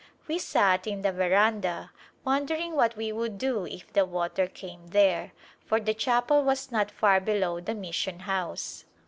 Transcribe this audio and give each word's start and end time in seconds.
We 0.27 0.39
sat 0.39 0.87
in 0.87 1.03
the 1.03 1.11
veranda 1.11 1.91
wondering 2.25 2.75
what 2.75 2.97
we 2.97 3.11
would 3.11 3.37
do 3.37 3.67
if 3.67 3.93
the 3.93 4.03
water 4.03 4.47
came 4.47 4.87
there, 4.87 5.31
for 5.63 5.79
the 5.79 5.93
chapel 5.93 6.41
was 6.43 6.71
not 6.71 6.89
far 6.89 7.19
below 7.19 7.59
the 7.59 7.75
mis 7.75 7.93
sion 7.97 8.21
house. 8.21 8.85